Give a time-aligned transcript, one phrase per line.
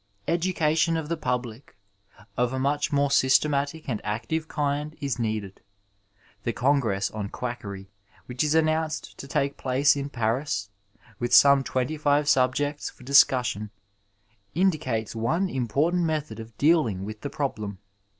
[0.27, 1.75] Education of the public
[2.35, 5.61] of a much more systematic and active kind is needed.
[6.41, 7.91] The congress on quackery
[8.25, 10.71] which is announced to take place in Paris,
[11.19, 13.69] with some twenty five subjects for discussion,
[14.55, 17.77] indicates one important method of dealing with the problem.